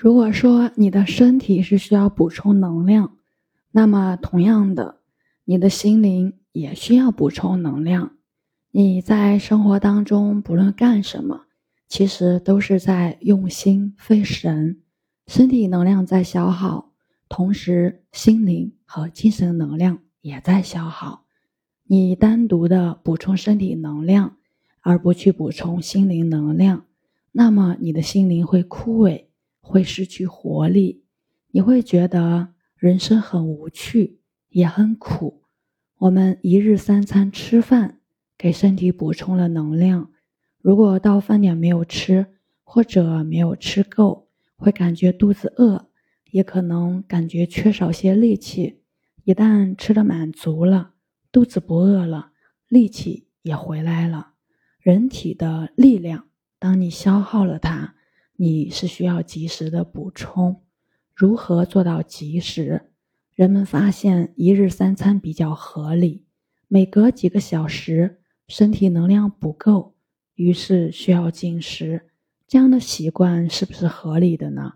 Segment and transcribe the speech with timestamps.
[0.00, 3.16] 如果说你的身体是需要补充能量，
[3.72, 5.00] 那么同样的，
[5.44, 8.12] 你的心灵也需要补充能量。
[8.70, 11.46] 你在生活当中不论干什么，
[11.88, 14.80] 其实都是在用心费神，
[15.26, 16.92] 身体能量在消耗，
[17.28, 21.24] 同时心灵和精神能量也在消耗。
[21.88, 24.36] 你单独的补充身体能量，
[24.80, 26.84] 而不去补充心灵能量，
[27.32, 29.24] 那么你的心灵会枯萎。
[29.68, 31.04] 会失去活力，
[31.50, 35.42] 你会觉得人生很无趣，也很苦。
[35.98, 38.00] 我们一日三餐吃饭，
[38.38, 40.10] 给身体补充了能量。
[40.62, 42.26] 如果到饭点没有吃，
[42.64, 45.90] 或者没有吃够，会感觉肚子饿，
[46.30, 48.80] 也可能感觉缺少些力气。
[49.24, 50.94] 一旦吃的满足了，
[51.30, 52.30] 肚子不饿了，
[52.68, 54.32] 力气也回来了。
[54.80, 56.28] 人体的力量，
[56.58, 57.96] 当你消耗了它。
[58.40, 60.62] 你是需要及时的补充，
[61.12, 62.92] 如何做到及时？
[63.34, 66.24] 人们发现一日三餐比较合理，
[66.68, 69.96] 每隔几个小时身体能量不够，
[70.36, 72.10] 于是需要进食。
[72.46, 74.74] 这样的习惯是不是合理的呢？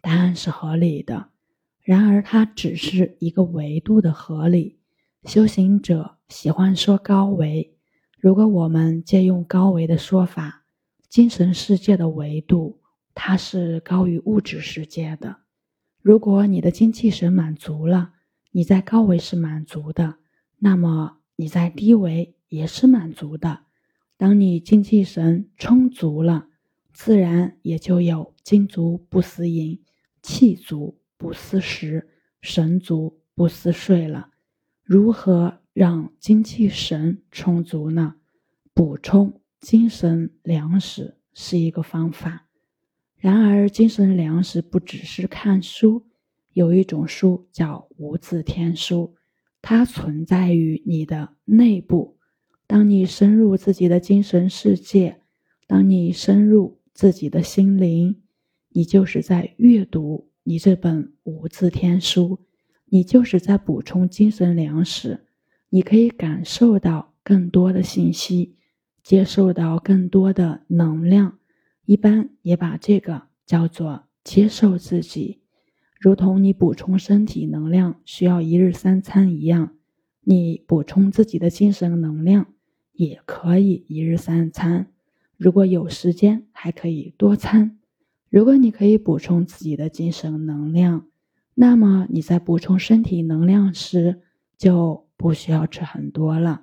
[0.00, 1.28] 答案是合理的。
[1.82, 4.78] 然而，它只是一个维度的合理。
[5.24, 7.76] 修行者喜欢说高维，
[8.18, 10.64] 如果我们借用高维的说法，
[11.10, 12.80] 精神世界的维度。
[13.14, 15.36] 它是高于物质世界的。
[16.00, 18.14] 如果你的精气神满足了，
[18.50, 20.16] 你在高维是满足的，
[20.58, 23.60] 那么你在低维也是满足的。
[24.16, 26.48] 当你精气神充足了，
[26.92, 29.80] 自然也就有精足不思淫，
[30.22, 32.08] 气足不思食，
[32.40, 34.30] 神足不思睡了。
[34.82, 38.16] 如何让精气神充足呢？
[38.74, 42.46] 补充精神粮食是一个方法。
[43.22, 46.08] 然而，精神粮食不只是看书，
[46.54, 49.14] 有一种书叫无字天书，
[49.60, 52.18] 它存在于你的内部。
[52.66, 55.20] 当你深入自己的精神世界，
[55.68, 58.20] 当你深入自己的心灵，
[58.70, 62.40] 你就是在阅读你这本无字天书，
[62.86, 65.28] 你就是在补充精神粮食。
[65.68, 68.56] 你可以感受到更多的信息，
[69.04, 71.38] 接受到更多的能量。
[71.84, 75.40] 一般也把这个叫做接受自己，
[76.00, 79.74] 如同你补充身体能量需要一日三餐一样，
[80.20, 82.46] 你补充自己的精神能量
[82.92, 84.86] 也可以一日三餐。
[85.36, 87.78] 如果有时间，还可以多餐。
[88.30, 91.08] 如果你可以补充自己的精神能量，
[91.54, 94.22] 那么你在补充身体能量时
[94.56, 96.62] 就不需要吃很多了。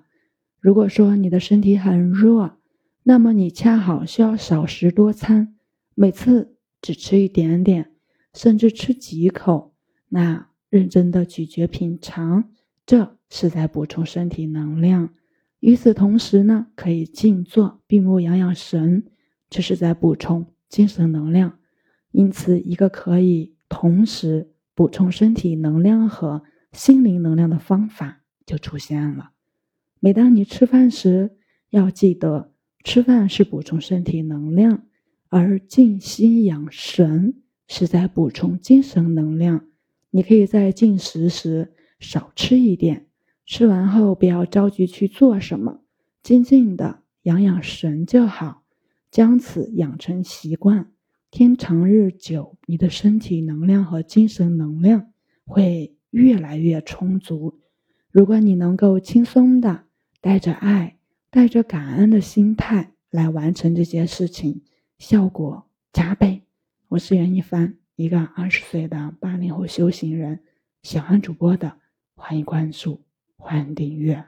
[0.59, 2.57] 如果说你的身体很弱，
[3.03, 5.55] 那么你恰好需要少食多餐，
[5.95, 7.93] 每次只吃一点点，
[8.33, 9.73] 甚至吃几口。
[10.09, 12.51] 那认真的咀嚼品尝，
[12.85, 15.09] 这是在补充身体能量。
[15.59, 19.05] 与此同时呢，可以静坐闭目养养神，
[19.49, 21.57] 这是在补充精神能量。
[22.11, 29.31] 因此，一个可以同时补充身体能量和心灵能量的方法就出现了。
[29.99, 31.37] 每当你吃饭时，
[31.71, 32.48] 要记得。
[32.83, 34.85] 吃饭是补充身体能量，
[35.27, 37.35] 而静心养神
[37.67, 39.65] 是在补充精神能量。
[40.11, 43.07] 你可以在进食时少吃一点，
[43.45, 45.81] 吃完后不要着急去做什么，
[46.23, 48.63] 静静的养养神就好。
[49.11, 50.91] 将此养成习惯，
[51.31, 55.11] 天长日久，你的身体能量和精神能量
[55.45, 57.59] 会越来越充足。
[58.11, 59.83] 如果你能够轻松的
[60.21, 60.98] 带着爱。
[61.31, 64.63] 带着感恩的心态来完成这些事情，
[64.97, 66.41] 效果加倍。
[66.87, 70.39] 我是袁一帆，一个二十岁的八零后修行人。
[70.81, 71.77] 喜欢主播的，
[72.15, 73.03] 欢迎关注，
[73.37, 74.25] 欢迎订阅。